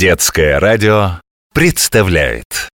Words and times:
Детское 0.00 0.58
радио 0.58 1.20
представляет 1.52 2.70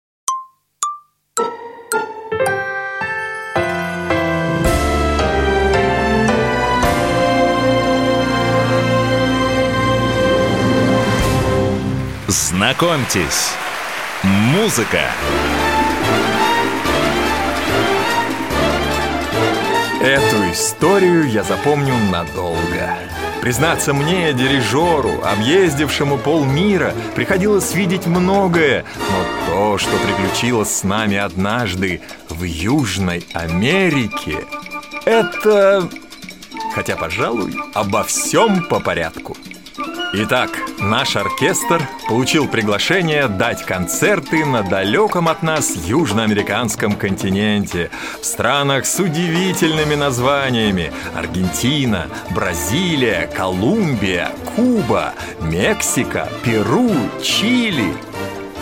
Знакомьтесь, 12.27 13.55
музыка. 14.21 15.01
Эту 19.99 20.51
историю 20.51 21.27
я 21.27 21.41
запомню 21.41 21.95
надолго. 22.11 23.14
Признаться 23.45 23.93
мне, 23.93 24.33
дирижеру, 24.33 25.21
объездившему 25.23 26.17
полмира, 26.17 26.95
приходилось 27.13 27.75
видеть 27.75 28.07
многое, 28.07 28.85
но 28.97 29.53
то, 29.53 29.77
что 29.77 29.91
приключилось 29.97 30.71
с 30.77 30.83
нами 30.83 31.15
однажды 31.17 32.01
в 32.27 32.41
Южной 32.41 33.23
Америке, 33.33 34.39
это... 35.05 35.87
Хотя, 36.73 36.95
пожалуй, 36.95 37.55
обо 37.75 38.03
всем 38.03 38.63
по 38.63 38.79
порядку. 38.79 39.37
Итак, 40.17 40.49
наш 40.79 41.17
оркестр 41.17 41.85
получил 42.07 42.47
приглашение 42.47 43.27
дать 43.27 43.65
концерты 43.65 44.45
на 44.45 44.63
далеком 44.63 45.27
от 45.27 45.43
нас 45.43 45.75
южноамериканском 45.75 46.93
континенте, 46.93 47.91
в 48.21 48.25
странах 48.25 48.85
с 48.85 48.97
удивительными 48.97 49.95
названиями 49.95 50.93
Аргентина, 51.17 52.07
Бразилия, 52.33 53.29
Колумбия, 53.35 54.31
Куба, 54.55 55.15
Мексика, 55.41 56.29
Перу, 56.45 56.91
Чили. 57.21 57.93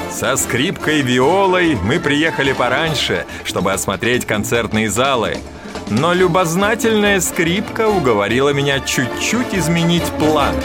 Со 0.09 0.35
скрипкой 0.37 1.01
виолой 1.01 1.75
мы 1.75 1.99
приехали 1.99 2.53
пораньше, 2.53 3.27
чтобы 3.43 3.73
осмотреть 3.73 4.25
концертные 4.25 4.89
залы– 4.89 5.37
но 5.89 6.13
любознательная 6.13 7.19
скрипка 7.19 7.87
уговорила 7.87 8.49
меня 8.49 8.79
чуть-чуть 8.79 9.53
изменить 9.53 10.05
план. 10.19 10.55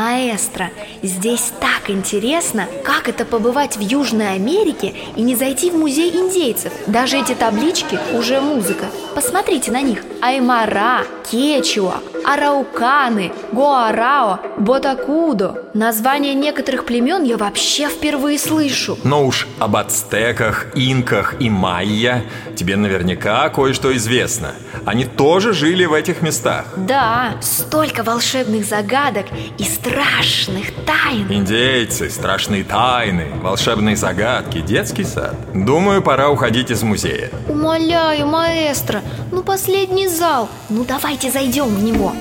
Маэстро, 0.00 0.66
здесь 1.02 1.52
так 1.60 1.90
интересно, 1.90 2.66
как 2.84 3.08
это 3.08 3.24
побывать 3.24 3.76
в 3.76 3.80
Южной 3.80 4.34
Америке 4.34 4.94
и 5.16 5.22
не 5.22 5.36
зайти 5.36 5.70
в 5.70 5.76
музей 5.76 6.10
индейцев. 6.10 6.72
Даже 6.86 7.18
эти 7.18 7.34
таблички 7.34 7.98
уже 8.12 8.40
музыка. 8.40 8.86
Посмотрите 9.14 9.70
на 9.72 9.82
них. 9.82 10.00
Аймара, 10.20 11.04
Кечуа, 11.30 12.00
Арауканы, 12.24 13.32
Гуарао, 13.52 14.40
Ботакудо. 14.58 15.64
Названия 15.74 16.34
некоторых 16.34 16.84
племен 16.84 17.22
я 17.22 17.36
вообще 17.36 17.88
впервые 17.88 18.38
слышу. 18.38 18.98
Но 19.04 19.24
уж 19.26 19.48
об 19.58 19.76
ацтеках, 19.76 20.66
инках 20.74 21.40
и 21.40 21.48
майя 21.48 22.24
тебе 22.56 22.76
наверняка 22.76 23.48
кое-что 23.48 23.96
известно. 23.96 24.54
Они 24.84 25.04
тоже 25.04 25.52
жили 25.52 25.84
в 25.84 25.92
этих 25.92 26.22
местах. 26.22 26.66
Да, 26.76 27.36
столько 27.40 28.02
волшебных 28.02 28.64
загадок 28.64 29.26
и 29.58 29.64
страшных 29.64 30.74
тайн. 30.90 31.26
Индейцы, 31.30 32.10
страшные 32.10 32.64
тайны, 32.64 33.26
волшебные 33.42 33.96
загадки, 33.96 34.60
детский 34.60 35.04
сад. 35.04 35.36
Думаю, 35.54 36.02
пора 36.02 36.30
уходить 36.30 36.70
из 36.70 36.82
музея. 36.82 37.30
Умоляю, 37.48 38.26
маэстро, 38.26 39.02
ну 39.30 39.42
последний 39.42 40.08
зал. 40.08 40.48
Ну 40.68 40.84
давайте 40.84 41.30
зайдем 41.30 41.68
в 41.68 41.82
него. 41.82 42.12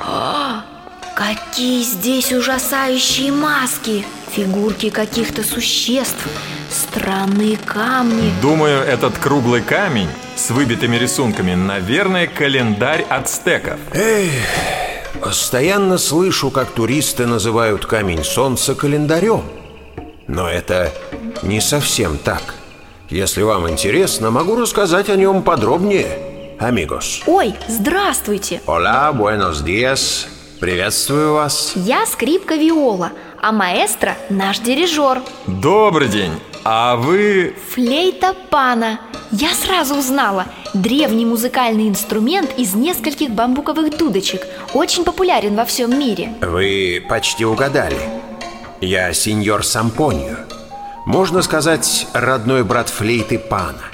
А, 0.00 0.64
какие 1.14 1.82
здесь 1.82 2.32
ужасающие 2.32 3.30
маски! 3.30 4.04
Фигурки 4.32 4.90
каких-то 4.90 5.42
существ, 5.44 6.26
странные 6.68 7.56
камни. 7.56 8.32
Думаю, 8.42 8.82
этот 8.82 9.16
круглый 9.16 9.62
камень 9.62 10.08
с 10.34 10.50
выбитыми 10.50 10.96
рисунками, 10.96 11.54
наверное, 11.54 12.26
календарь 12.26 13.06
ацтеков. 13.08 13.78
Эй, 13.94 14.30
постоянно 15.26 15.98
слышу, 15.98 16.52
как 16.52 16.70
туристы 16.70 17.26
называют 17.26 17.84
камень 17.84 18.22
солнца 18.22 18.76
календарем. 18.76 19.42
Но 20.28 20.48
это 20.48 20.92
не 21.42 21.60
совсем 21.60 22.16
так. 22.16 22.54
Если 23.10 23.42
вам 23.42 23.68
интересно, 23.68 24.30
могу 24.30 24.54
рассказать 24.54 25.10
о 25.10 25.16
нем 25.16 25.42
подробнее, 25.42 26.56
амигос. 26.60 27.22
Ой, 27.26 27.56
здравствуйте! 27.66 28.60
Hola, 28.66 29.12
buenos 29.12 29.64
días. 29.64 30.28
Приветствую 30.60 31.34
вас. 31.34 31.72
Я 31.74 32.06
скрипка 32.06 32.54
Виола, 32.54 33.10
а 33.42 33.50
маэстро 33.50 34.16
наш 34.30 34.60
дирижер. 34.60 35.22
Добрый 35.48 36.06
день. 36.06 36.34
А 36.68 36.96
вы... 36.96 37.54
Флейта 37.74 38.34
пана. 38.50 38.98
Я 39.30 39.50
сразу 39.50 39.94
узнала. 39.94 40.46
Древний 40.74 41.24
музыкальный 41.24 41.88
инструмент 41.88 42.50
из 42.58 42.74
нескольких 42.74 43.30
бамбуковых 43.30 43.96
дудочек. 43.96 44.44
Очень 44.74 45.04
популярен 45.04 45.54
во 45.54 45.64
всем 45.64 45.96
мире. 45.96 46.34
Вы 46.40 47.06
почти 47.08 47.44
угадали. 47.44 47.96
Я 48.80 49.12
сеньор 49.12 49.64
Сампоньо. 49.64 50.38
Можно 51.06 51.42
сказать, 51.42 52.08
родной 52.12 52.64
брат 52.64 52.88
флейты 52.88 53.38
пана. 53.38 53.84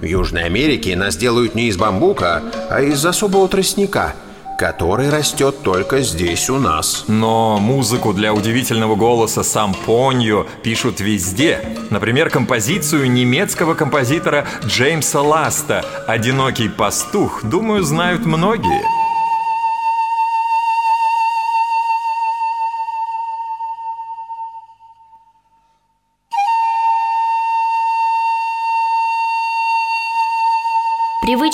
В 0.00 0.04
Южной 0.06 0.44
Америке 0.44 0.96
нас 0.96 1.18
делают 1.18 1.54
не 1.54 1.68
из 1.68 1.76
бамбука, 1.76 2.42
а 2.70 2.80
из 2.80 3.04
особого 3.04 3.48
тростника, 3.48 4.14
который 4.58 5.10
растет 5.10 5.62
только 5.62 6.00
здесь 6.00 6.48
у 6.50 6.58
нас. 6.58 7.04
Но 7.08 7.58
музыку 7.58 8.12
для 8.12 8.32
удивительного 8.32 8.96
голоса 8.96 9.42
Сампоньо 9.42 10.46
пишут 10.62 11.00
везде. 11.00 11.60
Например, 11.90 12.30
композицию 12.30 13.10
немецкого 13.10 13.74
композитора 13.74 14.46
Джеймса 14.64 15.20
Ласта 15.20 15.84
«Одинокий 16.06 16.68
пастух», 16.68 17.44
думаю, 17.44 17.82
знают 17.82 18.24
многие. 18.24 19.03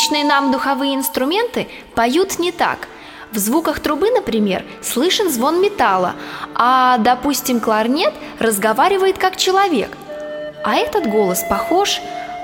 Привычные 0.01 0.25
нам 0.25 0.51
духовые 0.51 0.95
инструменты 0.95 1.69
поют 1.95 2.39
не 2.39 2.53
так. 2.53 2.89
В 3.33 3.37
звуках 3.39 3.81
трубы, 3.81 4.11
например, 4.11 4.65
слышен 4.81 5.31
звон 5.31 5.61
металла, 5.61 6.15
а, 6.55 6.97
допустим, 6.97 7.61
кларнет 7.61 8.15
разговаривает 8.39 9.19
как 9.19 9.37
человек. 9.37 9.91
А 10.65 10.77
этот 10.77 11.07
голос 11.07 11.45
похож 11.51 12.01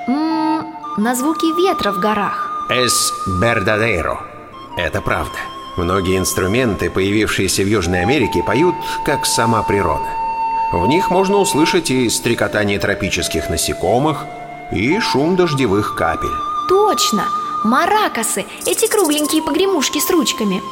м- 0.07 0.67
на 0.99 1.15
звуки 1.15 1.47
ветра 1.67 1.93
в 1.93 1.99
горах. 1.99 2.69
Es 2.71 2.93
verdadero. 3.41 4.19
Это 4.77 5.01
правда. 5.01 5.39
Многие 5.79 6.19
инструменты, 6.19 6.91
появившиеся 6.91 7.63
в 7.63 7.67
Южной 7.69 8.03
Америке, 8.03 8.43
поют 8.43 8.75
как 9.07 9.25
сама 9.25 9.63
природа. 9.63 10.11
В 10.75 10.87
них 10.87 11.11
можно 11.11 11.39
услышать 11.39 11.91
и 11.91 12.11
стрекотание 12.11 12.79
тропических 12.79 13.49
насекомых, 13.49 14.27
и 14.73 15.01
шум 15.01 15.37
дождевых 15.37 15.95
капель. 15.97 16.37
Точно! 16.69 17.25
Маракасы, 17.67 18.47
эти 18.65 18.87
кругленькие 18.87 19.43
погремушки 19.43 19.99
с 19.99 20.09
ручками. 20.09 20.63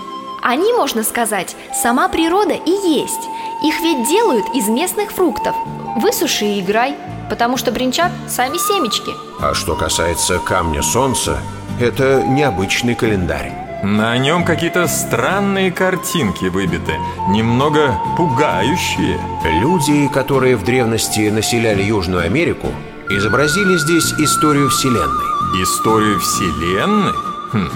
Они, 0.43 0.72
можно 0.72 1.03
сказать, 1.03 1.56
сама 1.75 2.09
природа 2.09 2.55
и 2.55 2.71
есть. 2.71 3.28
Их 3.65 3.81
ведь 3.81 4.09
делают 4.09 4.47
из 4.55 4.69
местных 4.69 5.10
фруктов. 5.10 5.56
Высуши 5.97 6.44
и 6.44 6.60
играй, 6.60 6.94
потому 7.28 7.56
что 7.56 7.72
бренчат 7.72 8.12
сами 8.28 8.59
семечки. 8.59 9.12
А 9.41 9.55
что 9.55 9.75
касается 9.75 10.38
камня 10.38 10.82
солнца, 10.82 11.38
это 11.81 12.23
необычный 12.23 12.94
календарь. 12.94 13.52
На 13.82 14.17
нем 14.17 14.44
какие-то 14.44 14.87
странные 14.87 15.73
картинки 15.73 16.44
выбиты, 16.44 16.94
немного 17.29 17.99
пугающие. 18.17 19.19
Люди, 19.61 20.08
которые 20.08 20.56
в 20.56 20.64
древности 20.64 21.29
населяли 21.29 21.82
Южную 21.82 22.25
Америку, 22.25 22.69
изобразили 23.11 23.76
здесь 23.79 24.12
историю 24.14 24.70
Вселенной. 24.70 25.33
Историю 25.62 26.19
Вселенной? 26.19 27.12
Хм. 27.53 27.71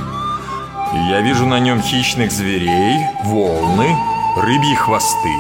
Я 1.11 1.21
вижу 1.21 1.47
на 1.47 1.61
нем 1.61 1.81
хищных 1.81 2.33
зверей, 2.33 3.07
волны, 3.25 3.97
рыбьи 4.37 4.75
хвосты. 4.75 5.35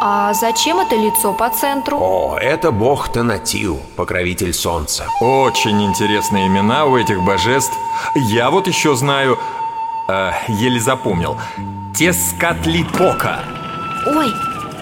А 0.00 0.32
зачем 0.32 0.78
это 0.78 0.94
лицо 0.94 1.32
по 1.32 1.50
центру? 1.50 1.98
О, 2.00 2.38
это 2.40 2.70
бог 2.70 3.08
Танатил, 3.12 3.80
покровитель 3.96 4.54
солнца. 4.54 5.06
Очень 5.20 5.82
интересные 5.82 6.46
имена 6.46 6.86
у 6.86 6.96
этих 6.96 7.22
божеств. 7.22 7.76
Я 8.14 8.50
вот 8.50 8.66
еще 8.68 8.94
знаю, 8.94 9.38
э, 10.08 10.30
еле 10.48 10.80
запомнил, 10.80 11.36
Тескатлипока. 11.94 13.40
Ой, 14.06 14.32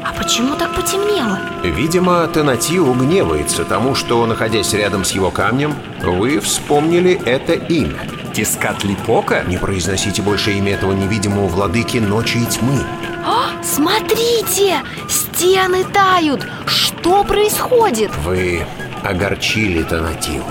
А 0.09 0.13
почему 0.15 0.57
так 0.57 0.75
потемнело? 0.75 1.39
Видимо, 1.63 2.27
Танатио 2.29 2.95
гневается 2.95 3.65
тому, 3.67 3.95
что, 3.95 4.25
находясь 4.25 4.73
рядом 4.73 5.05
с 5.05 5.11
его 5.11 5.31
камнем, 5.31 5.75
вы 6.03 6.41
вспомнили 6.41 7.21
это 7.27 7.53
имя. 7.53 8.09
Тискатлипока? 8.33 9.45
Не 9.47 9.59
произносите 9.59 10.23
больше 10.23 10.53
имя 10.53 10.73
этого 10.73 10.93
невидимого 10.93 11.47
владыки 11.47 11.99
ночи 11.99 12.39
и 12.39 12.47
тьмы. 12.47 12.81
О, 13.27 13.63
смотрите! 13.63 14.77
Стены 15.11 15.85
тают! 15.85 16.47
Что 16.65 17.23
происходит? 17.25 18.11
Вы 18.25 18.67
огорчили 19.05 19.83
Танатио. 19.83 20.43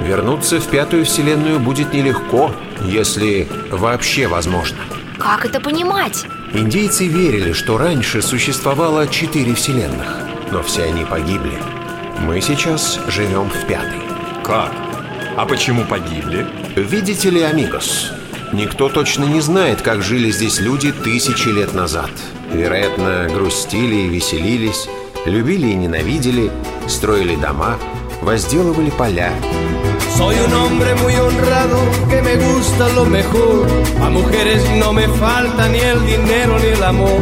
Вернуться 0.00 0.60
в 0.60 0.68
пятую 0.68 1.06
вселенную 1.06 1.58
будет 1.58 1.92
нелегко, 1.92 2.52
если 2.84 3.48
вообще 3.70 4.28
возможно. 4.28 4.78
Как 5.18 5.44
это 5.44 5.60
понимать? 5.60 6.24
Индейцы 6.54 7.06
верили, 7.06 7.52
что 7.52 7.78
раньше 7.78 8.20
существовало 8.20 9.08
четыре 9.08 9.54
вселенных, 9.54 10.18
но 10.50 10.62
все 10.62 10.82
они 10.84 11.06
погибли. 11.06 11.58
Мы 12.26 12.42
сейчас 12.42 13.00
живем 13.08 13.48
в 13.48 13.66
пятой. 13.66 14.00
Как? 14.44 14.70
А 15.34 15.46
почему 15.46 15.84
погибли? 15.86 16.46
Видите 16.76 17.30
ли, 17.30 17.40
Амигос, 17.40 18.12
никто 18.52 18.90
точно 18.90 19.24
не 19.24 19.40
знает, 19.40 19.80
как 19.80 20.02
жили 20.02 20.30
здесь 20.30 20.60
люди 20.60 20.92
тысячи 20.92 21.48
лет 21.48 21.72
назад. 21.72 22.10
Вероятно, 22.52 23.28
грустили 23.32 23.94
и 23.94 24.08
веселились, 24.08 24.88
любили 25.24 25.68
и 25.68 25.74
ненавидели, 25.74 26.50
строили 26.86 27.34
дома, 27.34 27.78
возделывали 28.20 28.90
поля. 28.90 29.32
Soy 30.16 30.36
un 30.46 30.52
hombre 30.54 30.94
muy 30.96 31.14
honrado 31.16 31.78
que 32.08 32.22
me 32.22 32.36
gusta 32.36 32.88
lo 32.90 33.04
mejor. 33.04 33.66
A 34.02 34.10
mujeres 34.10 34.62
no 34.78 34.92
me 34.92 35.08
falta 35.08 35.68
ni 35.68 35.78
el 35.78 36.04
dinero 36.06 36.58
ni 36.58 36.68
el 36.68 36.82
amor. 36.82 37.20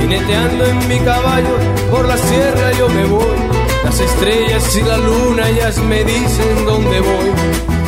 Jineteando 0.00 0.64
en 0.66 0.88
mi 0.88 0.98
caballo 1.00 1.56
por 1.90 2.06
la 2.06 2.16
sierra 2.16 2.72
yo 2.78 2.88
me 2.88 3.04
voy. 3.04 3.38
Las 3.84 4.00
estrellas 4.00 4.76
y 4.76 4.82
la 4.82 4.96
luna 4.96 5.48
ellas 5.50 5.78
me 5.78 6.02
dicen 6.04 6.64
dónde 6.64 7.00
voy. 7.00 7.30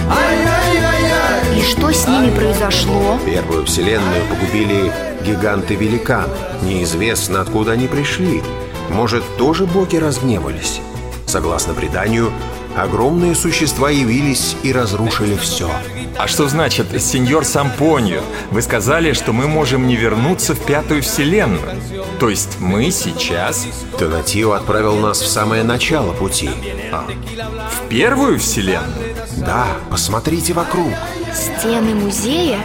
Ay, 0.08 0.38
ay, 0.58 0.76
ay, 0.76 1.04
ay. 1.04 1.58
И 1.58 1.62
что 1.62 1.90
с 1.90 2.06
ними 2.06 2.30
произошло? 2.30 3.18
Первую 3.24 3.64
вселенную 3.64 4.22
погубили 4.28 4.92
гиганты-великаны. 5.24 6.28
Неизвестно, 6.62 7.40
откуда 7.40 7.72
они 7.72 7.86
пришли. 7.88 8.42
Может, 8.90 9.24
тоже 9.38 9.64
боги 9.64 9.96
разгневались? 9.96 10.80
Согласно 11.26 11.74
преданию, 11.74 12.30
огромные 12.76 13.34
существа 13.34 13.90
явились 13.90 14.56
и 14.62 14.72
разрушили 14.72 15.36
все. 15.36 15.70
А 16.18 16.28
что 16.28 16.48
значит, 16.48 16.86
сеньор 17.02 17.44
Сампоньо? 17.44 18.20
Вы 18.50 18.62
сказали, 18.62 19.12
что 19.12 19.32
мы 19.32 19.48
можем 19.48 19.86
не 19.86 19.96
вернуться 19.96 20.54
в 20.54 20.64
пятую 20.64 21.02
вселенную. 21.02 21.80
То 22.18 22.30
есть 22.30 22.58
мы 22.60 22.90
сейчас 22.90 23.66
Танатио 23.98 24.52
отправил 24.52 24.96
нас 24.96 25.20
в 25.20 25.26
самое 25.26 25.62
начало 25.62 26.12
пути. 26.12 26.50
в 26.50 27.88
первую 27.88 28.38
вселенную? 28.38 29.14
Да, 29.36 29.66
посмотрите 29.90 30.52
вокруг. 30.54 30.92
Стены 31.34 31.94
музея 31.94 32.60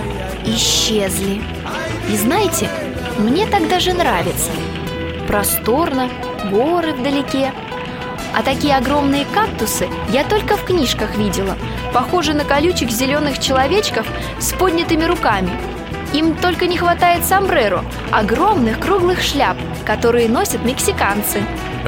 исчезли. 0.46 1.42
И 2.10 2.16
знаете, 2.16 2.70
мне 3.18 3.46
так 3.48 3.68
даже 3.68 3.94
нравится. 3.94 4.52
Просторно, 5.28 6.10
горы 6.50 6.94
вдалеке. 6.94 7.54
А 8.34 8.44
такие 8.44 8.76
огромные 8.76 9.26
кактусы 9.26 9.90
я 10.10 10.24
только 10.24 10.56
в 10.56 10.64
книжках 10.64 11.16
видела. 11.18 11.58
Похожи 11.94 12.34
на 12.34 12.46
колючих 12.46 12.90
зеленых 12.90 13.40
человечков 13.40 14.08
с 14.40 14.54
поднятыми 14.54 15.04
руками. 15.04 15.52
Им 16.14 16.36
только 16.36 16.68
не 16.68 16.78
хватает 16.78 17.26
сомбреро, 17.26 17.86
огромных 18.12 18.80
круглых 18.80 19.22
шляп, 19.22 19.58
которые 19.86 20.28
носят 20.28 20.64
мексиканцы. 20.66 21.42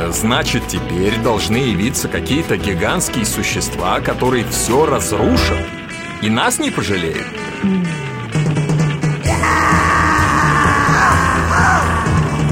Значит, 0.09 0.67
теперь 0.67 1.17
должны 1.17 1.57
явиться 1.57 2.07
какие-то 2.07 2.57
гигантские 2.57 3.25
существа, 3.25 3.99
которые 3.99 4.45
все 4.45 4.85
разрушат. 4.85 5.59
И 6.21 6.29
нас 6.29 6.57
не 6.57 6.71
пожалеют. 6.71 7.27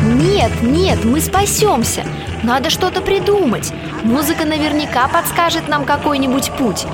Нет, 0.04 0.52
нет, 0.62 1.06
мы 1.06 1.22
спасемся. 1.22 2.06
Надо 2.44 2.70
что-то 2.70 3.02
придумать. 3.02 3.72
Музыка 4.04 4.46
наверняка 4.46 5.08
подскажет 5.08 5.68
нам 5.68 5.86
какой-нибудь 5.86 6.52
путь. 6.52 6.86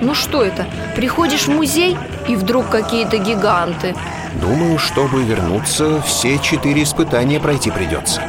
Ну 0.00 0.14
что 0.14 0.42
это? 0.42 0.66
Приходишь 0.96 1.46
в 1.46 1.48
музей, 1.48 1.96
и 2.28 2.36
вдруг 2.36 2.68
какие-то 2.68 3.18
гиганты. 3.18 3.94
Думаю, 4.40 4.78
чтобы 4.78 5.22
вернуться, 5.22 6.00
все 6.02 6.38
четыре 6.38 6.82
испытания 6.82 7.38
пройти 7.40 7.70
придется. 7.70 8.22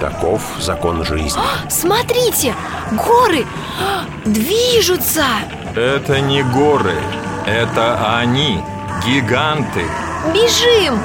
Таков 0.00 0.42
закон 0.58 1.04
жизни. 1.04 1.40
Смотрите, 1.68 2.54
горы 2.92 3.44
а, 3.80 4.04
движутся. 4.24 5.24
Это 5.76 6.20
не 6.20 6.42
горы, 6.42 6.96
это 7.46 8.18
они, 8.18 8.60
гиганты. 9.06 9.84
Бежим! 10.34 10.98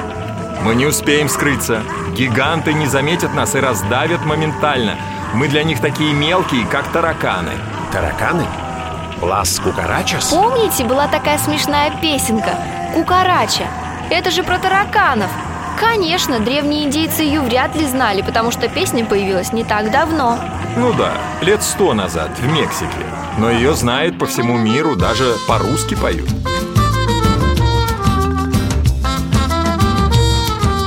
Мы 0.62 0.74
не 0.74 0.86
успеем 0.86 1.28
скрыться. 1.28 1.82
Гиганты 2.18 2.72
не 2.72 2.88
заметят 2.88 3.32
нас 3.32 3.54
и 3.54 3.60
раздавят 3.60 4.24
моментально. 4.24 4.96
Мы 5.34 5.46
для 5.46 5.62
них 5.62 5.80
такие 5.80 6.12
мелкие, 6.12 6.66
как 6.66 6.88
тараканы. 6.88 7.52
Тараканы? 7.92 8.44
Лас 9.22 9.60
Кукарачас? 9.60 10.30
Помните, 10.30 10.82
была 10.82 11.06
такая 11.06 11.38
смешная 11.38 11.92
песенка 12.02 12.56
«Кукарача»? 12.92 13.68
Это 14.10 14.32
же 14.32 14.42
про 14.42 14.58
тараканов. 14.58 15.30
Конечно, 15.78 16.40
древние 16.40 16.86
индейцы 16.86 17.22
ее 17.22 17.40
вряд 17.40 17.76
ли 17.76 17.86
знали, 17.86 18.22
потому 18.22 18.50
что 18.50 18.68
песня 18.68 19.04
появилась 19.04 19.52
не 19.52 19.62
так 19.62 19.92
давно. 19.92 20.40
Ну 20.76 20.92
да, 20.94 21.12
лет 21.40 21.62
сто 21.62 21.94
назад, 21.94 22.36
в 22.36 22.52
Мексике. 22.52 22.88
Но 23.38 23.48
ее 23.48 23.74
знают 23.74 24.18
по 24.18 24.26
всему 24.26 24.58
миру, 24.58 24.96
даже 24.96 25.36
по-русски 25.46 25.94
поют. 25.94 26.28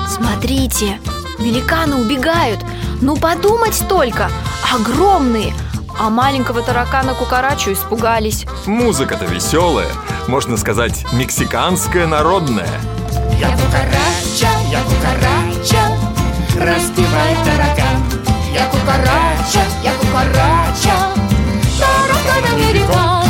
Смотрите, 0.09 0.99
великаны 1.41 1.97
убегают. 1.97 2.59
Ну 3.01 3.17
подумать 3.17 3.83
только, 3.89 4.29
огромные. 4.73 5.53
А 5.99 6.09
маленького 6.09 6.61
таракана 6.61 7.13
Кукарачу 7.13 7.73
испугались. 7.73 8.45
Музыка-то 8.65 9.25
веселая, 9.25 9.89
можно 10.27 10.57
сказать, 10.57 11.05
мексиканская 11.13 12.07
народная. 12.07 12.69
Я 13.39 13.49
кукарача, 13.51 14.51
я 14.69 14.81
кукарача, 14.83 15.97
раздевай 16.57 17.35
таракан. 17.43 18.03
Я 18.53 18.65
кукарача, 18.67 19.63
я 19.83 19.93
кукарача, 19.93 21.13
таракан 21.79 22.53
американ. 22.55 23.27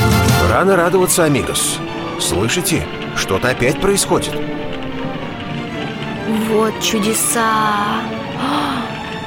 Рано 0.50 0.76
радоваться, 0.76 1.24
Амигос. 1.24 1.78
Слышите? 2.20 2.86
Что-то 3.16 3.50
опять 3.50 3.82
происходит. 3.82 4.34
Вот 6.32 6.74
чудеса! 6.82 8.02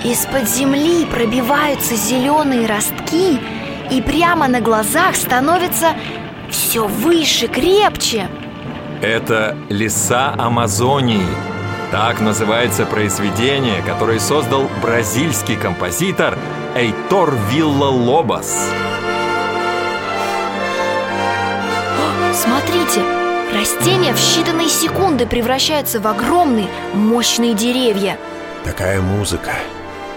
Из-под 0.04 0.48
земли 0.48 1.04
пробиваются 1.04 1.96
зеленые 1.96 2.66
ростки 2.66 3.38
и 3.90 4.00
прямо 4.00 4.48
на 4.48 4.60
глазах 4.62 5.14
становятся 5.14 5.94
все 6.50 6.86
выше, 6.86 7.48
крепче. 7.48 8.28
Это 9.02 9.54
«Леса 9.68 10.34
Амазонии». 10.38 11.26
Так 11.90 12.20
называется 12.20 12.86
произведение, 12.86 13.82
которое 13.82 14.18
создал 14.18 14.70
бразильский 14.80 15.56
композитор 15.56 16.38
Эйтор 16.74 17.34
Вилла 17.50 17.90
Лобас. 17.90 18.70
Смотрите, 22.32 23.23
растения 23.54 24.12
в 24.12 24.18
считанные 24.18 24.68
секунды 24.68 25.26
превращаются 25.26 26.00
в 26.00 26.06
огромные, 26.06 26.68
мощные 26.92 27.54
деревья. 27.54 28.18
Такая 28.64 29.00
музыка. 29.00 29.52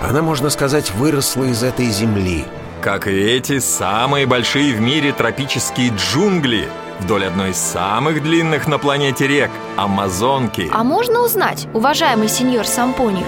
Она, 0.01 0.22
можно 0.22 0.50
сказать, 0.50 0.91
выросла 0.91 1.46
из 1.46 1.63
этой 1.63 1.86
земли. 1.86 2.46
Как 2.82 3.08
и 3.08 3.12
эти 3.12 3.60
самые 3.60 4.25
большие 4.25 4.74
в 4.74 4.82
мире 4.82 5.12
тропические 5.12 5.91
джунгли 5.96 6.67
вдоль 7.00 7.25
одной 7.25 7.51
из 7.51 7.58
самых 7.58 8.24
длинных 8.24 8.67
на 8.67 8.77
планете 8.77 9.27
рек– 9.27 9.51
Амазонки. 9.77 10.70
А 10.72 10.84
можно 10.84 11.22
узнать, 11.22 11.67
уважаемый 11.74 12.29
сеньор 12.29 12.65
Сампонию, 12.65 13.25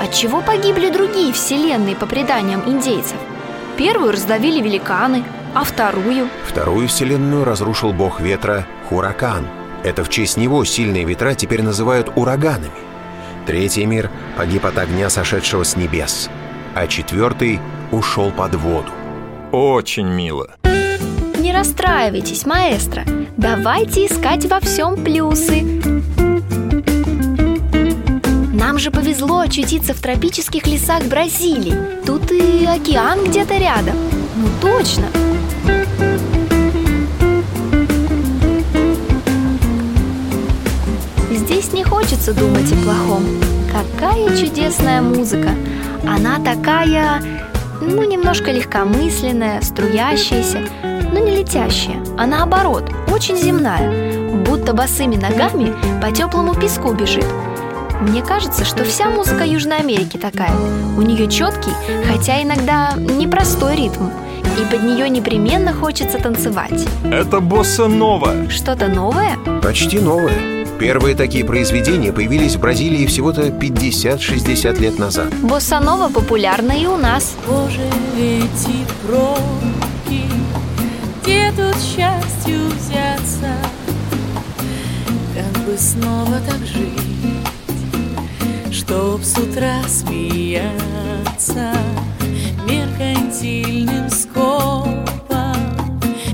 от 0.00 0.12
чего 0.12 0.40
погибли 0.40 0.90
другие 0.90 1.32
вселенные 1.32 1.96
по 1.96 2.06
преданиям 2.06 2.62
индейцев? 2.66 3.16
Первую 3.76 4.12
раздавили 4.12 4.60
великаны, 4.60 5.24
а 5.54 5.64
вторую? 5.64 6.28
Вторую 6.46 6.88
вселенную 6.88 7.44
разрушил 7.44 7.92
бог 7.92 8.20
ветра 8.20 8.66
Хуракан. 8.88 9.46
Это 9.84 10.02
в 10.02 10.08
честь 10.08 10.38
него 10.38 10.64
сильные 10.64 11.04
ветра 11.04 11.34
теперь 11.34 11.62
называют 11.62 12.10
ураганами. 12.16 12.72
Третий 13.46 13.84
мир 13.84 14.10
погиб 14.36 14.64
от 14.64 14.78
огня, 14.78 15.10
сошедшего 15.10 15.62
с 15.62 15.76
небес. 15.76 16.30
А 16.74 16.86
четвертый 16.86 17.60
ушел 17.92 18.30
под 18.30 18.54
воду. 18.54 18.90
Очень 19.52 20.08
мило. 20.08 20.54
Не 21.38 21.52
расстраивайтесь, 21.52 22.46
маэстро. 22.46 23.04
Давайте 23.36 24.06
искать 24.06 24.46
во 24.46 24.60
всем 24.60 25.02
плюсы. 25.02 25.62
Нам 28.52 28.78
же 28.78 28.90
повезло 28.90 29.40
очутиться 29.40 29.94
в 29.94 30.00
тропических 30.00 30.66
лесах 30.66 31.04
Бразилии. 31.04 31.74
Тут 32.04 32.30
и 32.32 32.66
океан 32.66 33.24
где-то 33.24 33.56
рядом. 33.56 33.96
Ну 34.36 34.48
точно. 34.60 35.06
Здесь 41.58 41.72
не 41.72 41.82
хочется 41.82 42.32
думать 42.32 42.70
о 42.70 42.76
плохом. 42.84 43.24
Какая 43.72 44.28
чудесная 44.36 45.02
музыка! 45.02 45.50
Она 46.06 46.38
такая, 46.38 47.20
ну, 47.80 48.04
немножко 48.04 48.52
легкомысленная, 48.52 49.60
струящаяся, 49.62 50.60
но 50.84 51.18
не 51.18 51.32
летящая, 51.36 51.96
а 52.16 52.26
наоборот, 52.26 52.84
очень 53.12 53.36
земная, 53.36 54.44
будто 54.44 54.72
босыми 54.72 55.16
ногами 55.16 55.74
по 56.00 56.12
теплому 56.12 56.54
песку 56.54 56.92
бежит. 56.92 57.26
Мне 58.02 58.22
кажется, 58.22 58.64
что 58.64 58.84
вся 58.84 59.10
музыка 59.10 59.44
Южной 59.44 59.78
Америки 59.78 60.16
такая. 60.16 60.52
У 60.96 61.02
нее 61.02 61.28
четкий, 61.28 61.72
хотя 62.06 62.40
иногда 62.40 62.92
непростой 62.94 63.74
ритм, 63.74 64.10
и 64.60 64.64
под 64.70 64.84
нее 64.84 65.08
непременно 65.08 65.72
хочется 65.72 66.18
танцевать. 66.18 66.86
Это 67.02 67.40
босса-нова. 67.40 68.48
Что-то 68.48 68.86
новое? 68.86 69.36
Почти 69.60 69.98
новое. 69.98 70.57
Первые 70.78 71.16
такие 71.16 71.44
произведения 71.44 72.12
появились 72.12 72.54
в 72.54 72.60
Бразилии 72.60 73.04
всего-то 73.06 73.48
50-60 73.48 74.78
лет 74.78 74.96
назад. 74.96 75.34
Босса-нова 75.42 76.08
популярна 76.08 76.70
и 76.70 76.86
у 76.86 76.96
нас. 76.96 77.34
Боже, 77.48 77.82
эти 78.16 78.86
пробки, 79.04 80.22
где 81.20 81.52
тут 81.56 81.74
счастью 81.82 82.68
взяться? 82.78 83.52
Как 85.34 85.64
бы 85.64 85.76
снова 85.76 86.38
так 86.48 86.64
жить, 86.64 86.92
чтоб 88.70 89.20
с 89.24 89.36
утра 89.36 89.82
смеяться 89.88 90.72
меркантильным 92.68 94.08
скопом, 94.10 95.56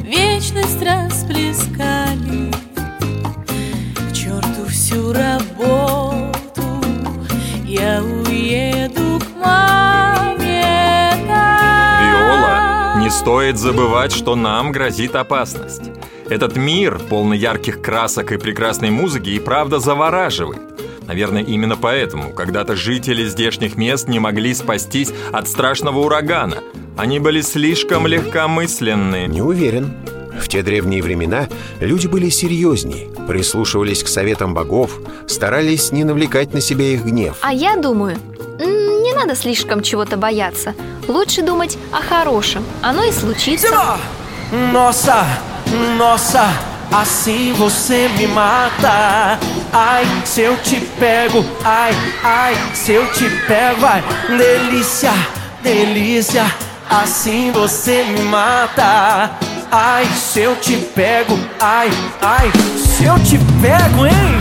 вечность 0.05 0.83
расплескали 0.83 2.04
стоит 13.35 13.59
забывать, 13.59 14.13
что 14.13 14.37
нам 14.37 14.71
грозит 14.71 15.17
опасность. 15.17 15.91
Этот 16.29 16.55
мир, 16.55 17.01
полный 17.11 17.37
ярких 17.37 17.83
красок 17.83 18.31
и 18.31 18.37
прекрасной 18.37 18.91
музыки, 18.91 19.31
и 19.31 19.41
правда 19.41 19.81
завораживает. 19.81 20.61
Наверное, 21.09 21.43
именно 21.43 21.77
поэтому 21.77 22.33
когда-то 22.33 22.77
жители 22.77 23.25
здешних 23.25 23.75
мест 23.75 24.07
не 24.07 24.21
могли 24.21 24.55
спастись 24.55 25.11
от 25.33 25.49
страшного 25.49 25.99
урагана. 25.99 26.59
Они 26.97 27.19
были 27.19 27.41
слишком 27.41 28.07
легкомысленны. 28.07 29.27
Не 29.27 29.43
уверен. 29.43 29.93
В 30.41 30.47
те 30.47 30.63
древние 30.63 31.03
времена 31.03 31.49
люди 31.81 32.07
были 32.07 32.29
серьезнее, 32.29 33.09
прислушивались 33.27 34.05
к 34.05 34.07
советам 34.07 34.55
богов, 34.55 35.01
старались 35.27 35.91
не 35.91 36.05
навлекать 36.05 36.55
на 36.55 36.61
себя 36.61 36.85
их 36.85 37.05
гнев. 37.05 37.39
А 37.41 37.53
я 37.53 37.75
думаю, 37.75 38.17
надо 39.24 39.36
слишком 39.36 39.82
чего-то 39.82 40.18
бояться. 40.18 40.74
Лучше 41.08 41.42
думать 41.42 41.78
о 41.92 42.02
хорошем. 42.02 42.64
Оно 42.82 43.04
и 43.04 43.12
случится. 43.12 43.68
Nossa, 44.72 45.26
nossa, 45.98 46.48
assim 46.92 47.54
você 47.54 48.10
me 48.18 48.28
mata. 48.28 49.40
Ai, 49.72 50.06
se 50.26 50.42
eu 50.42 50.58
te 50.58 50.80
pego, 51.00 51.46
ai, 51.64 51.94
ai, 52.24 52.56
se 52.74 52.94
eu 52.94 53.06
te 53.12 53.30
pego, 53.48 53.86
ai, 53.86 54.04
delícia, 54.30 55.12
delícia, 55.62 56.46
assim 56.90 57.52
você 57.52 58.04
me 58.04 58.24
mata. 58.24 59.32
Ai, 59.72 60.06
se 60.16 60.42
eu 60.42 60.56
te 60.56 60.78
pego, 60.96 61.38
ai, 61.60 61.92
ai, 62.22 62.52
se 62.76 63.06
eu 63.06 63.20
te 63.20 63.38
pego, 63.62 64.08
hein? 64.08 64.40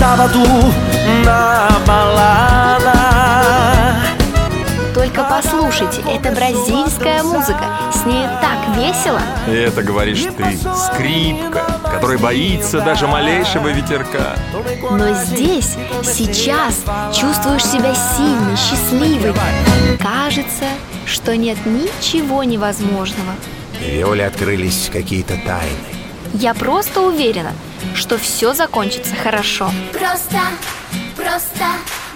Sábado 0.00 0.38
na 1.26 1.68
balada. 1.86 2.94
Только 4.94 5.24
послушайте, 5.24 6.00
это 6.08 6.32
бразильская 6.32 7.22
музыка. 7.22 7.66
С 7.92 8.06
ней 8.06 8.26
так 8.40 8.76
весело. 8.76 9.20
И 9.46 9.50
это 9.50 9.82
говоришь 9.82 10.24
ты, 10.38 10.58
скрипка, 10.74 11.64
которая 11.84 12.16
боится 12.16 12.80
даже 12.80 13.06
малейшего 13.06 13.68
ветерка. 13.68 14.36
Но 14.90 15.12
здесь, 15.12 15.76
сейчас 16.02 16.76
чувствуешь 17.14 17.66
себя 17.66 17.94
сильной, 17.94 18.56
счастливой. 18.56 19.34
Кажется, 19.98 20.64
что 21.04 21.36
нет 21.36 21.58
ничего 21.66 22.42
невозможного. 22.42 23.34
Виоле 23.78 24.24
открылись 24.26 24.88
какие-то 24.90 25.34
тайны. 25.44 25.99
Я 26.34 26.54
просто 26.54 27.00
уверена, 27.00 27.52
что 27.94 28.16
все 28.16 28.54
закончится 28.54 29.14
хорошо. 29.16 29.70
Просто, 29.92 30.38
просто 31.16 31.66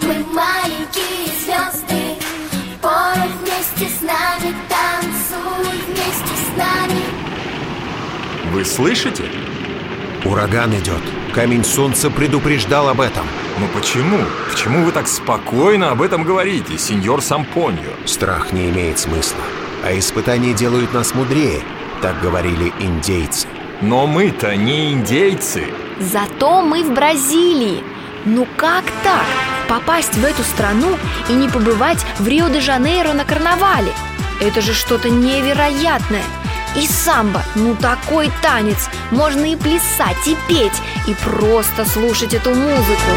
мы 0.03 0.15
маленькие 0.33 1.27
звезды 1.43 2.17
Пой 2.81 3.29
вместе 3.41 3.97
с 3.97 4.03
нами, 4.03 4.55
танцуй 4.69 5.73
вместе 5.87 6.35
с 6.37 6.57
нами 6.57 7.03
Вы 8.53 8.65
слышите? 8.65 9.25
Ураган 10.25 10.75
идет. 10.79 11.03
Камень 11.35 11.65
солнца 11.65 12.09
предупреждал 12.09 12.89
об 12.89 13.01
этом. 13.01 13.27
Ну 13.59 13.67
почему? 13.75 14.21
Почему 14.51 14.85
вы 14.85 14.93
так 14.93 15.09
спокойно 15.09 15.91
об 15.91 16.01
этом 16.01 16.23
говорите, 16.23 16.79
сеньор 16.79 17.21
Сампоньо? 17.21 17.91
Страх 18.07 18.53
не 18.53 18.71
имеет 18.71 18.99
смысла. 18.99 19.43
А 19.85 19.99
испытания 19.99 20.55
делают 20.55 20.95
нас 20.95 21.15
мудрее, 21.15 21.63
так 22.01 22.21
говорили 22.23 22.73
индейцы. 22.79 23.49
Но 23.81 24.07
мы-то 24.07 24.57
не 24.57 24.93
индейцы. 24.93 25.65
Зато 26.01 26.63
мы 26.63 26.83
в 26.83 26.93
Бразилии. 26.93 27.83
Ну 28.25 28.47
как 28.57 28.85
так? 29.03 29.27
Попасть 29.69 30.15
в 30.15 30.25
эту 30.25 30.43
страну 30.43 30.97
и 31.29 31.33
не 31.33 31.49
побывать 31.49 32.05
в 32.19 32.27
Рио-де-Жанейро 32.27 33.13
на 33.13 33.25
карнавале? 33.25 33.93
Это 34.41 34.61
же 34.61 34.75
что-то 34.75 35.11
невероятное. 35.11 36.25
И 36.77 36.87
самбо, 36.87 37.43
ну 37.55 37.77
такой 37.77 38.31
танец. 38.43 38.89
Можно 39.11 39.53
и 39.53 39.57
плясать, 39.57 40.27
и 40.27 40.37
петь, 40.49 40.83
и 41.07 41.15
просто 41.15 41.85
слушать 41.85 42.35
эту 42.35 42.51
музыку. 42.51 43.11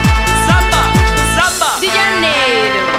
Janeiro. 1.81 2.91
De 2.91 2.96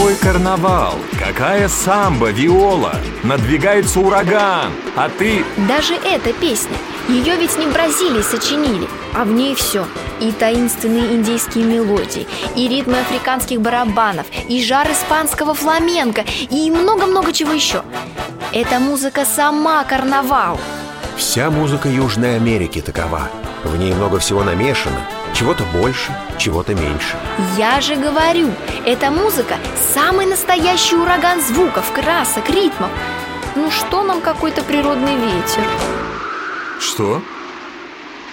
Какой 0.00 0.16
карнавал? 0.16 0.94
Какая 1.18 1.68
самба, 1.68 2.30
виола? 2.30 2.94
Надвигается 3.22 4.00
ураган, 4.00 4.72
а 4.96 5.10
ты... 5.10 5.44
Даже 5.68 5.92
эта 5.92 6.32
песня, 6.32 6.74
ее 7.06 7.36
ведь 7.36 7.58
не 7.58 7.66
в 7.66 7.72
Бразилии 7.74 8.22
сочинили, 8.22 8.88
а 9.14 9.24
в 9.24 9.30
ней 9.30 9.54
все. 9.54 9.86
И 10.18 10.32
таинственные 10.32 11.16
индейские 11.16 11.64
мелодии, 11.64 12.26
и 12.56 12.66
ритмы 12.66 12.98
африканских 12.98 13.60
барабанов, 13.60 14.24
и 14.48 14.64
жар 14.64 14.90
испанского 14.90 15.52
фламенко, 15.52 16.24
и 16.48 16.70
много-много 16.70 17.34
чего 17.34 17.52
еще. 17.52 17.82
Эта 18.52 18.80
музыка 18.80 19.26
сама 19.26 19.84
карнавал. 19.84 20.58
Вся 21.18 21.50
музыка 21.50 21.90
Южной 21.90 22.36
Америки 22.36 22.80
такова. 22.80 23.28
В 23.64 23.76
ней 23.76 23.92
много 23.92 24.18
всего 24.18 24.44
намешано. 24.44 25.00
Чего-то 25.40 25.64
больше, 25.72 26.14
чего-то 26.38 26.74
меньше. 26.74 27.18
Я 27.56 27.80
же 27.80 27.96
говорю, 27.96 28.50
эта 28.84 29.10
музыка– 29.10 29.56
самый 29.94 30.26
настоящий 30.26 30.96
ураган 30.96 31.40
звуков, 31.40 31.90
красок, 31.92 32.50
ритмов. 32.50 32.90
Ну 33.56 33.70
что 33.70 34.02
нам 34.02 34.20
какой-то 34.20 34.62
природный 34.62 35.16
ветер? 35.16 35.64
Что? 36.78 37.22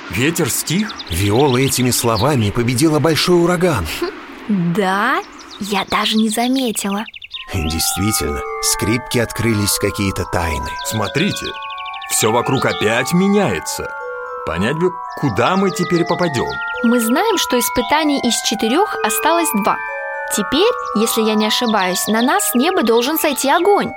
Ветер 0.10 0.50
стих? 0.50 0.92
Виола 1.10 1.60
этими 1.60 1.92
словами 1.92 2.50
победила 2.50 3.00
большой 3.00 3.42
ураган. 3.42 3.88
Да, 4.50 5.22
я 5.60 5.86
даже 5.86 6.18
не 6.18 6.30
заметила. 6.30 7.06
Действительно, 7.54 8.42
скрипки 8.62 9.18
открылись 9.18 9.78
какие-то 9.80 10.26
тайны. 10.26 10.70
Смотрите, 10.86 11.48
все 12.10 12.32
вокруг 12.32 12.66
опять 12.66 13.14
меняется. 13.14 13.90
Понять 14.48 14.77
бы, 14.77 14.94
куда 15.18 15.58
мы 15.58 15.72
теперь 15.72 16.06
попадем. 16.06 16.48
Мы 16.84 17.01
знаем, 17.01 17.38
что 17.38 17.60
испытаний 17.60 18.18
из 18.18 18.34
четырех 18.50 18.96
осталось 19.06 19.50
два. 19.54 19.75
Теперь, 20.34 20.72
если 20.96 21.22
я 21.22 21.36
не 21.36 21.46
ошибаюсь, 21.46 22.08
на 22.08 22.22
нас 22.22 22.51
с 22.51 22.56
неба 22.56 22.82
должен 22.82 23.20
сойти 23.20 23.50
огонь. 23.50 23.92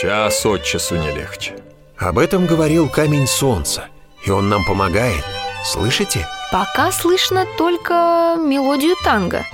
Час 0.00 0.46
от 0.46 0.62
часу 0.62 0.94
не 0.94 1.10
легче. 1.10 1.58
Об 1.98 2.20
этом 2.20 2.46
говорил 2.46 2.88
камень 2.88 3.26
солнца, 3.26 3.86
и 4.24 4.30
он 4.30 4.48
нам 4.48 4.64
помогает. 4.64 5.24
Слышите? 5.64 6.24
Пока 6.52 6.92
слышно 6.92 7.44
только 7.58 8.36
мелодию 8.38 8.94
танго. 9.02 9.44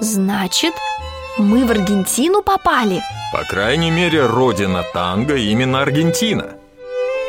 Значит, 0.00 0.74
мы 1.38 1.64
в 1.64 1.70
Аргентину 1.70 2.42
попали. 2.42 3.00
По 3.32 3.44
крайней 3.44 3.92
мере, 3.92 4.26
родина 4.26 4.82
танго 4.92 5.36
именно 5.36 5.82
Аргентина. 5.82 6.54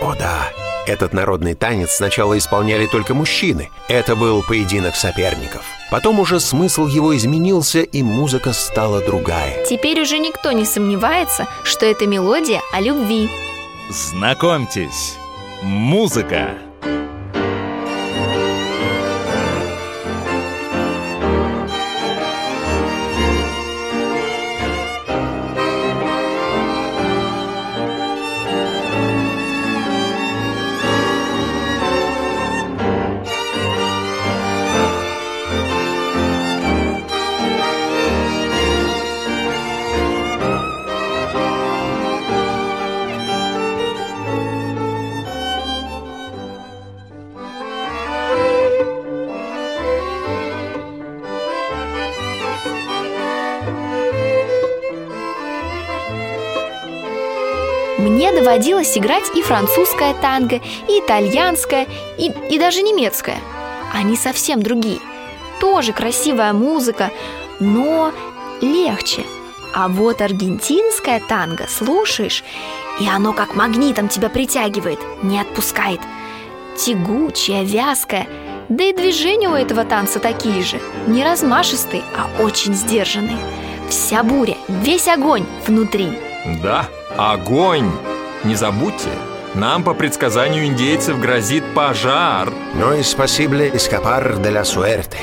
О 0.02 0.16
да, 0.16 0.50
этот 0.88 1.14
народный 1.14 1.54
танец 1.54 1.92
сначала 1.92 2.38
исполняли 2.38 2.86
только 2.86 3.14
мужчины. 3.14 3.70
Это 3.88 4.16
был 4.16 4.44
поединок 4.44 4.96
соперников. 4.96 5.64
Потом 5.92 6.20
уже 6.20 6.40
смысл 6.40 6.88
его 6.88 7.16
изменился, 7.16 7.80
и 7.82 8.04
музыка 8.04 8.54
стала 8.54 9.02
другая. 9.02 9.66
Теперь 9.66 10.02
уже 10.02 10.18
никто 10.18 10.52
не 10.52 10.66
сомневается, 10.66 11.48
что 11.64 11.86
это 11.86 12.08
мелодия 12.08 12.62
о 12.74 12.82
любви. 12.82 13.30
Знакомьтесь, 13.90 15.16
музыка. 15.62 16.50
Мне 16.84 17.17
доводилось 58.58 58.98
играть 58.98 59.30
и 59.36 59.44
французское 59.44 60.16
танго, 60.16 60.60
и 60.88 61.00
итальянское, 61.00 61.88
и, 62.18 62.32
и 62.50 62.58
даже 62.58 62.82
немецкое. 62.82 63.38
Они 63.94 64.18
совсем 64.18 64.64
другие. 64.64 65.00
Тоже 65.62 65.94
красивая 65.94 66.54
музыка, 66.54 67.12
но 67.60 68.12
легче. 68.62 69.24
А 69.76 69.88
вот 69.88 70.22
аргентинское 70.22 71.22
танго 71.30 71.68
слушаешь, 71.70 72.44
и 73.00 73.08
оно 73.08 73.32
как 73.34 73.56
магнитом 73.56 74.08
тебя 74.08 74.28
притягивает, 74.28 75.00
не 75.22 75.40
отпускает. 75.40 76.00
Тягучее, 76.78 77.64
вязкое, 77.64 78.28
да 78.70 78.86
и 78.86 78.94
движения 78.94 79.50
у 79.50 79.54
этого 79.54 79.86
танца 79.86 80.20
такие 80.20 80.64
же. 80.64 80.80
Не 81.06 81.24
размашистые, 81.24 82.02
а 82.18 82.42
очень 82.42 82.74
сдержанные. 82.74 83.38
Вся 83.88 84.24
буря, 84.24 84.58
весь 84.68 85.08
огонь 85.08 85.46
внутри. 85.68 86.10
Да, 86.64 86.88
огонь! 87.18 87.92
Не 88.44 88.56
забудьте, 88.56 89.10
нам 89.56 89.84
по 89.84 89.94
предсказанию 89.94 90.66
индейцев 90.66 91.20
грозит 91.20 91.64
пожар. 91.74 92.54
Но 92.76 92.94
и 92.94 93.04
спасибо 93.04 93.68
эскапар 93.70 94.36
de 94.38 94.52
la 94.52 94.64
suerte. 94.64 95.18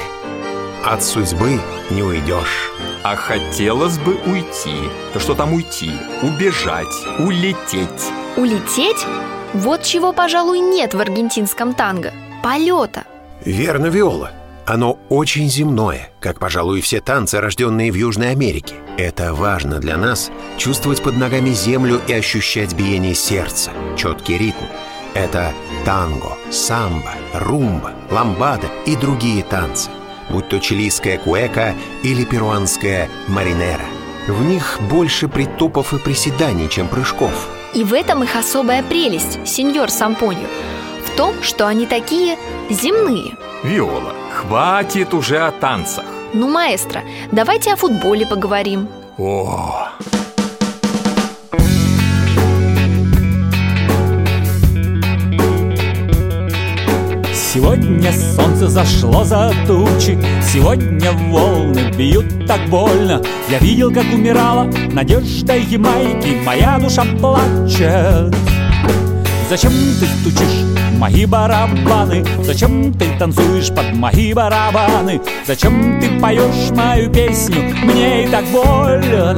От 0.84 1.02
судьбы 1.02 1.60
не 1.90 2.02
уйдешь. 2.02 2.70
А 3.02 3.16
хотелось 3.16 3.98
бы 3.98 4.14
уйти. 4.26 4.90
Да 5.12 5.20
что 5.20 5.34
там 5.34 5.52
уйти? 5.52 5.92
Убежать, 6.22 6.86
улететь. 7.18 8.10
Улететь? 8.36 9.06
Вот 9.52 9.82
чего, 9.82 10.12
пожалуй, 10.12 10.58
нет 10.58 10.94
в 10.94 11.00
аргентинском 11.00 11.74
танго. 11.74 12.12
Полета. 12.42 13.04
Верно, 13.44 13.86
Виола. 13.86 14.32
Оно 14.66 14.98
очень 15.10 15.48
земное, 15.48 16.10
как, 16.20 16.38
пожалуй, 16.38 16.80
все 16.80 17.00
танцы, 17.00 17.40
рожденные 17.40 17.92
в 17.92 17.94
Южной 17.94 18.30
Америке. 18.30 18.74
Это 18.96 19.34
важно 19.34 19.80
для 19.80 19.96
нас– 19.96 20.30
чувствовать 20.56 21.02
под 21.02 21.16
ногами 21.16 21.50
землю 21.50 22.00
и 22.06 22.12
ощущать 22.12 22.74
биение 22.74 23.14
сердца, 23.14 23.72
четкий 23.96 24.38
ритм. 24.38 24.66
Это 25.14 25.52
танго, 25.84 26.36
самбо, 26.52 27.10
румба, 27.32 27.92
ламбада 28.12 28.68
и 28.86 28.94
другие 28.94 29.42
танцы, 29.42 29.90
будь 30.30 30.48
то 30.48 30.60
чилийская 30.60 31.18
куэка 31.18 31.74
или 32.04 32.24
перуанская 32.24 33.08
маринера. 33.26 33.84
В 34.28 34.44
них 34.44 34.78
больше 34.88 35.26
притопов 35.26 35.92
и 35.92 35.98
приседаний, 35.98 36.68
чем 36.68 36.86
прыжков. 36.86 37.48
И 37.74 37.82
в 37.82 37.92
этом 37.92 38.22
их 38.22 38.36
особая 38.36 38.84
прелесть, 38.84 39.40
сеньор 39.44 39.90
Сампонью, 39.90 40.46
в 41.04 41.16
том, 41.16 41.42
что 41.42 41.66
они 41.66 41.86
такие 41.86 42.38
земные. 42.70 43.36
Виола, 43.64 44.14
хватит 44.32 45.14
уже 45.14 45.38
о 45.38 45.50
танцах. 45.50 46.04
Ну, 46.36 46.48
маэстро, 46.48 47.02
давайте 47.30 47.72
о 47.72 47.76
футболе 47.76 48.26
поговорим. 48.26 48.88
О, 49.18 49.88
Сегодня 57.32 58.10
солнце 58.10 58.66
зашло 58.66 59.22
за 59.22 59.52
тучи 59.68 60.18
Сегодня 60.42 61.12
волны 61.12 61.92
бьют 61.96 62.48
так 62.48 62.68
больно. 62.68 63.22
Я 63.48 63.58
видел, 63.60 63.92
как 63.92 64.06
умирала 64.12 64.64
надежда 64.90 65.54
Ямайки 65.54 66.42
Моя 66.44 66.80
душа 66.80 67.04
плачет. 67.20 68.34
Зачем 69.48 69.70
ты 69.70 70.06
стучишь 70.06 70.73
мои 71.04 71.26
барабаны? 71.26 72.24
Зачем 72.42 72.90
ты 72.94 73.04
танцуешь 73.18 73.68
под 73.68 73.92
мои 73.92 74.32
барабаны? 74.32 75.20
Зачем 75.46 76.00
ты 76.00 76.18
поешь 76.18 76.70
мою 76.70 77.10
песню? 77.10 77.60
Мне 77.84 78.24
и 78.24 78.28
так 78.28 78.44
больно 78.46 79.34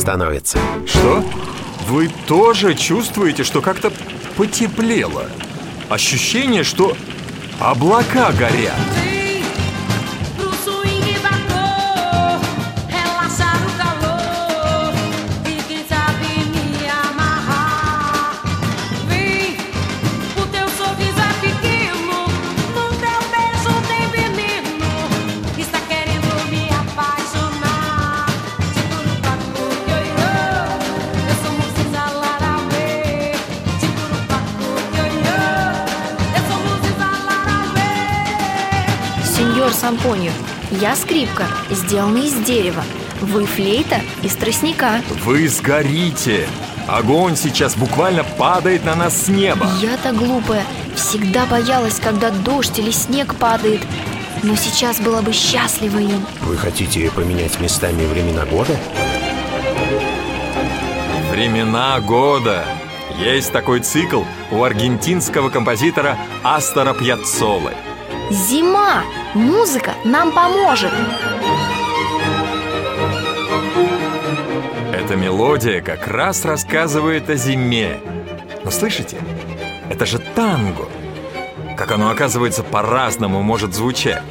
становится. 0.00 0.58
что? 0.86 1.24
Вы 1.86 2.10
тоже 2.26 2.74
чувствуете, 2.74 3.44
что 3.44 3.60
как-то 3.60 3.92
потеплело? 4.36 5.26
Ощущение, 5.88 6.64
что 6.64 6.96
облака 7.58 8.32
горят. 8.32 8.76
Я 40.90 40.96
скрипка, 40.96 41.46
сделана 41.70 42.18
из 42.18 42.34
дерева. 42.34 42.82
Вы 43.20 43.46
флейта 43.46 44.00
из 44.24 44.34
тростника. 44.34 45.02
Вы 45.24 45.48
сгорите! 45.48 46.48
Огонь 46.88 47.36
сейчас 47.36 47.76
буквально 47.76 48.24
падает 48.24 48.84
на 48.84 48.96
нас 48.96 49.26
с 49.26 49.28
неба. 49.28 49.68
Я-то 49.80 50.12
глупая, 50.12 50.64
всегда 50.96 51.46
боялась, 51.46 52.00
когда 52.00 52.30
дождь 52.30 52.76
или 52.80 52.90
снег 52.90 53.36
падает. 53.36 53.80
Но 54.42 54.56
сейчас 54.56 54.98
была 54.98 55.22
бы 55.22 55.32
счастлива 55.32 55.98
им. 55.98 56.26
Вы 56.40 56.56
хотите 56.56 57.08
поменять 57.12 57.60
местами 57.60 58.04
времена 58.06 58.44
года? 58.44 58.76
Времена 61.30 62.00
года. 62.00 62.64
Есть 63.16 63.52
такой 63.52 63.78
цикл 63.78 64.24
у 64.50 64.64
аргентинского 64.64 65.50
композитора 65.50 66.18
Астора 66.42 66.94
Пьяццолы. 66.94 67.74
Зима! 68.30 69.04
Музыка 69.34 69.92
нам 70.04 70.32
поможет. 70.32 70.92
Эта 74.92 75.14
мелодия 75.14 75.80
как 75.80 76.08
раз 76.08 76.44
рассказывает 76.44 77.30
о 77.30 77.36
зиме. 77.36 78.00
Но 78.64 78.72
слышите? 78.72 79.18
Это 79.88 80.04
же 80.04 80.18
танго. 80.18 80.88
Как 81.76 81.92
оно, 81.92 82.10
оказывается, 82.10 82.64
по-разному 82.64 83.42
может 83.42 83.72
звучать. 83.72 84.22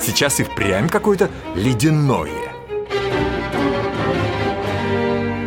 Сейчас 0.00 0.38
и 0.38 0.44
впрямь 0.44 0.88
какое-то 0.88 1.30
ледяное. 1.56 2.52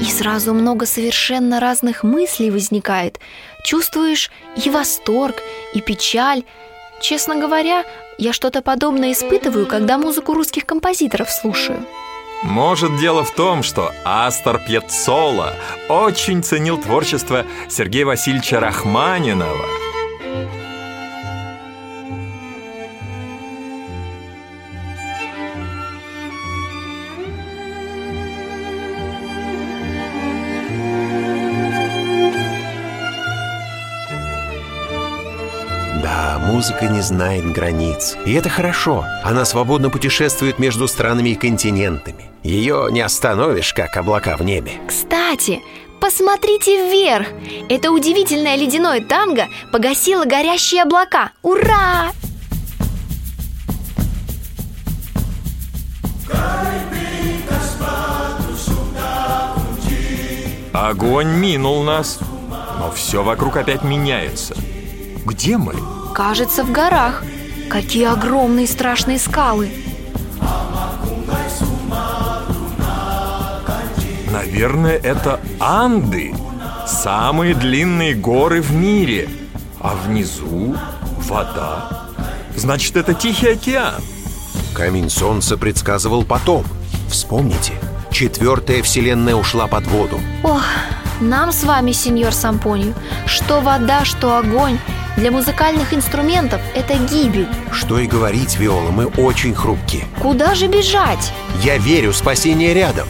И 0.01 0.05
сразу 0.05 0.53
много 0.53 0.85
совершенно 0.85 1.61
разных 1.61 2.03
мыслей 2.03 2.51
возникает. 2.51 3.19
Чувствуешь 3.63 4.31
и 4.61 4.69
восторг, 4.69 5.35
и 5.73 5.79
печаль. 5.81 6.43
Честно 7.01 7.35
говоря, 7.35 7.85
я 8.17 8.33
что-то 8.33 8.61
подобное 8.61 9.11
испытываю, 9.11 9.67
когда 9.67 9.97
музыку 9.97 10.33
русских 10.33 10.65
композиторов 10.65 11.29
слушаю. 11.29 11.85
Может, 12.43 12.99
дело 12.99 13.23
в 13.23 13.33
том, 13.33 13.63
что 13.63 13.91
Астор 14.05 14.59
Пьеццола 14.59 15.55
очень 15.89 16.43
ценил 16.43 16.77
творчество 16.77 17.45
Сергея 17.67 18.05
Васильевича 18.05 18.59
Рахманинова. 18.59 19.76
Музыка 36.67 36.87
не 36.87 36.99
знает 36.99 37.49
границ. 37.49 38.17
И 38.25 38.33
это 38.33 38.49
хорошо. 38.49 39.05
Она 39.23 39.45
свободно 39.45 39.89
путешествует 39.89 40.59
между 40.59 40.89
странами 40.89 41.29
и 41.29 41.35
континентами. 41.35 42.25
Ее 42.43 42.89
не 42.91 42.99
остановишь, 42.99 43.73
как 43.73 43.95
облака 43.95 44.35
в 44.35 44.43
небе. 44.43 44.73
Кстати, 44.85 45.61
посмотрите 46.01 46.89
вверх. 46.89 47.27
Это 47.69 47.91
удивительное 47.91 48.57
ледяное 48.57 48.99
танго 48.99 49.47
погасило 49.71 50.25
горящие 50.25 50.83
облака. 50.83 51.31
Ура! 51.41 52.11
Огонь 60.73 61.29
минул 61.29 61.83
нас, 61.83 62.19
но 62.77 62.91
все 62.91 63.23
вокруг 63.23 63.55
опять 63.55 63.83
меняется. 63.83 64.53
Где 65.25 65.57
мы? 65.57 65.73
Кажется, 66.17 66.63
в 66.63 66.71
горах. 66.71 67.21
Какие 67.69 68.05
огромные 68.05 68.65
страшные 68.65 69.19
скалы. 69.19 69.69
Наверное, 74.31 74.97
это 74.97 75.39
Анды. 75.59 76.33
Самые 76.87 77.53
длинные 77.53 78.15
горы 78.15 78.63
в 78.63 78.71
мире. 78.71 79.29
А 79.79 79.93
внизу 79.93 80.75
вода. 81.19 82.07
Значит, 82.55 82.97
это 82.97 83.13
Тихий 83.13 83.49
океан. 83.49 84.01
Камень 84.73 85.11
Солнца 85.11 85.55
предсказывал 85.55 86.23
потом. 86.23 86.65
Вспомните, 87.11 87.73
четвертая 88.09 88.81
вселенная 88.81 89.35
ушла 89.35 89.67
под 89.67 89.85
воду. 89.85 90.19
Ох, 90.41 90.63
нам 91.21 91.51
с 91.51 91.63
вами, 91.63 91.91
сеньор 91.91 92.33
Сампонию, 92.33 92.95
что 93.27 93.61
вода, 93.61 94.03
что 94.03 94.35
огонь, 94.35 94.79
для 95.17 95.31
музыкальных 95.31 95.93
инструментов 95.93 96.61
это 96.75 96.95
гибель. 96.95 97.47
Что 97.71 97.99
и 97.99 98.07
говорить, 98.07 98.57
Виола, 98.57 98.91
мы 98.91 99.07
очень 99.07 99.53
хрупки. 99.53 100.05
Куда 100.21 100.55
же 100.55 100.67
бежать? 100.67 101.33
Я 101.63 101.77
верю, 101.77 102.13
спасение 102.13 102.73
рядом. 102.73 103.07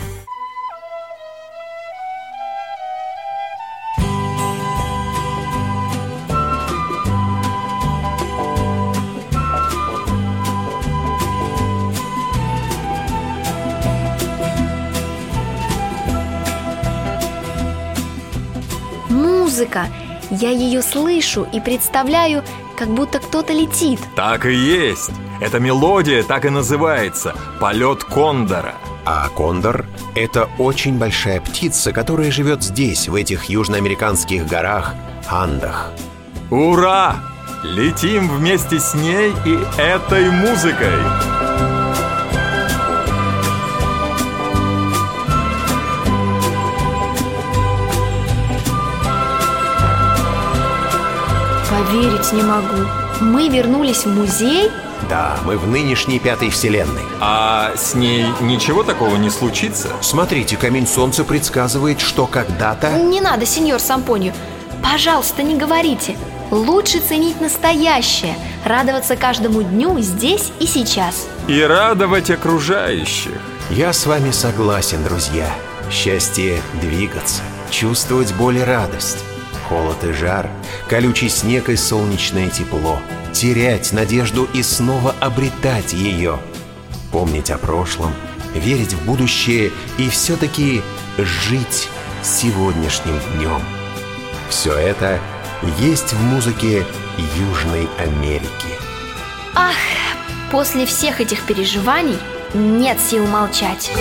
Музыка. 19.09 19.87
Я 20.29 20.49
ее 20.49 20.81
слышу 20.81 21.47
и 21.53 21.59
представляю, 21.61 22.43
как 22.77 22.89
будто 22.89 23.19
кто-то 23.19 23.53
летит. 23.53 23.99
Так 24.15 24.45
и 24.45 24.53
есть. 24.53 25.11
Эта 25.39 25.59
мелодия 25.59 26.23
так 26.23 26.45
и 26.45 26.49
называется 26.49 27.35
«Полет 27.59 28.03
кондора». 28.03 28.75
А 29.05 29.29
кондор– 29.29 29.85
это 30.15 30.49
очень 30.57 30.97
большая 30.97 31.39
птица, 31.39 31.93
которая 31.93 32.29
живет 32.29 32.61
здесь, 32.61 33.07
в 33.07 33.15
этих 33.15 33.45
южноамериканских 33.45 34.45
горах 34.47 34.95
Андах. 35.29 35.91
Ура! 36.51 37.15
Летим 37.63 38.29
вместе 38.29 38.79
с 38.79 38.93
ней 38.93 39.33
и 39.45 39.57
этой 39.79 40.29
музыкой! 40.29 41.46
Поверить 51.87 52.33
не 52.33 52.43
могу. 52.43 52.85
Мы 53.21 53.47
вернулись 53.47 54.05
в 54.05 54.09
музей? 54.09 54.69
Да, 55.09 55.37
мы 55.45 55.57
в 55.57 55.67
нынешней 55.67 56.19
пятой 56.19 56.49
вселенной. 56.49 57.03
А 57.21 57.71
с 57.77 57.93
ней 57.93 58.25
ничего 58.41 58.83
такого 58.83 59.15
не 59.15 59.29
случится? 59.29 59.89
Смотрите, 60.01 60.57
камень 60.57 60.85
солнца 60.85 61.23
предсказывает, 61.23 62.01
что 62.01 62.27
когда-то... 62.27 62.91
Не 62.99 63.21
надо, 63.21 63.45
сеньор 63.45 63.79
Сампонию. 63.79 64.33
Пожалуйста, 64.83 65.43
не 65.43 65.55
говорите. 65.55 66.17
Лучше 66.51 66.99
ценить 66.99 67.39
настоящее, 67.39 68.35
радоваться 68.65 69.15
каждому 69.15 69.63
дню 69.63 69.97
здесь 70.01 70.51
и 70.59 70.67
сейчас. 70.67 71.25
И 71.47 71.61
радовать 71.61 72.29
окружающих. 72.29 73.39
Я 73.69 73.93
с 73.93 74.05
вами 74.05 74.31
согласен, 74.31 75.03
друзья. 75.05 75.49
Счастье– 75.89 76.61
двигаться, 76.81 77.43
чувствовать 77.69 78.33
боль 78.33 78.57
и 78.57 78.61
радость. 78.61 79.23
Холод 79.67 80.03
и 80.03 80.13
жар, 80.13 80.49
колючий 80.87 81.29
снег 81.29 81.69
и 81.69 81.75
солнечное 81.75 82.49
тепло. 82.49 82.99
Терять 83.33 83.91
надежду 83.91 84.47
и 84.53 84.63
снова 84.63 85.13
обретать 85.19 85.93
ее. 85.93 86.39
Помнить 87.11 87.51
о 87.51 87.57
прошлом, 87.57 88.13
верить 88.55 88.93
в 88.93 89.05
будущее 89.05 89.71
и 89.97 90.09
все-таки 90.09 90.81
жить 91.17 91.89
сегодняшним 92.23 93.19
днем. 93.35 93.61
Все 94.49 94.73
это 94.73 95.19
есть 95.79 96.13
в 96.13 96.21
музыке 96.21 96.85
Южной 97.35 97.89
Америки. 97.99 98.69
Ах, 99.53 99.75
после 100.51 100.85
всех 100.85 101.19
этих 101.19 101.41
переживаний 101.43 102.17
нет 102.53 102.99
сил 103.01 103.25
молчать. 103.27 103.91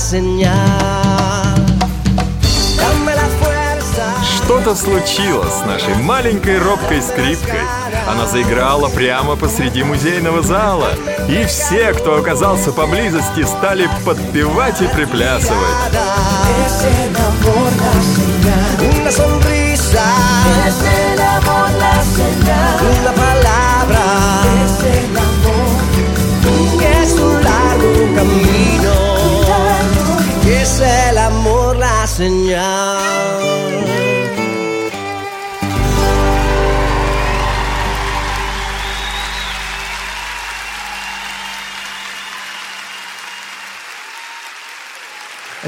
Señal. 0.00 0.54
Dame 2.76 3.14
la 3.14 3.28
fuerza. 3.38 4.06
Что-то 4.36 4.74
случилось 4.74 5.52
с 5.52 5.66
нашей 5.66 5.94
маленькой 5.96 6.58
робкой 6.58 7.02
скрипкой. 7.02 7.60
Она 8.08 8.26
заиграла 8.26 8.88
прямо 8.88 9.36
посреди 9.36 9.82
музейного 9.84 10.42
зала. 10.42 10.88
И 11.28 11.44
все, 11.44 11.92
кто 11.92 12.16
оказался 12.16 12.72
поблизости, 12.72 13.44
стали 13.44 13.88
подпевать 14.04 14.80
и 14.80 14.86
приплясывать. 14.88 15.76
Una 18.80 19.10
sonrisa. 19.12 20.04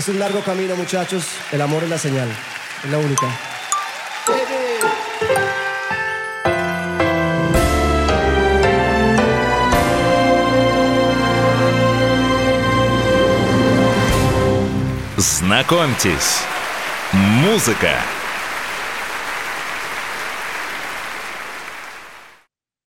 Es 0.03 0.09
un 0.09 0.19
largo 0.19 0.43
camino, 0.43 0.75
muchachos. 0.75 1.25
El 1.53 1.61
amor 1.61 1.85
es 1.85 1.89
la 1.89 1.97
señal. 1.97 2.29
Es 2.83 2.91
la 2.91 2.99
única. 2.99 3.29
Знакомьтесь, 15.19 16.43
музыка 17.13 18.22